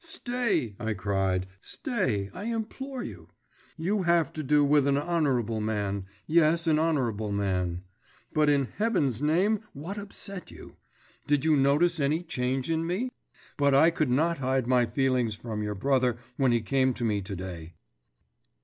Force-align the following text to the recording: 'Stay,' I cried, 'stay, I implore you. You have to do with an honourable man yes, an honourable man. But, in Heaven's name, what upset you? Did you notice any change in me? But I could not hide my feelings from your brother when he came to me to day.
'Stay,' 0.03 0.75
I 0.79 0.95
cried, 0.95 1.45
'stay, 1.59 2.31
I 2.33 2.45
implore 2.45 3.03
you. 3.03 3.29
You 3.77 4.01
have 4.01 4.33
to 4.33 4.41
do 4.41 4.65
with 4.65 4.87
an 4.87 4.97
honourable 4.97 5.61
man 5.61 6.05
yes, 6.25 6.65
an 6.65 6.79
honourable 6.79 7.31
man. 7.31 7.83
But, 8.33 8.49
in 8.49 8.65
Heaven's 8.77 9.21
name, 9.21 9.59
what 9.73 9.99
upset 9.99 10.49
you? 10.49 10.77
Did 11.27 11.45
you 11.45 11.55
notice 11.55 11.99
any 11.99 12.23
change 12.23 12.67
in 12.67 12.87
me? 12.87 13.11
But 13.57 13.75
I 13.75 13.91
could 13.91 14.09
not 14.09 14.39
hide 14.39 14.65
my 14.65 14.87
feelings 14.87 15.35
from 15.35 15.61
your 15.61 15.75
brother 15.75 16.17
when 16.35 16.51
he 16.51 16.61
came 16.61 16.95
to 16.95 17.03
me 17.05 17.21
to 17.21 17.35
day. 17.35 17.75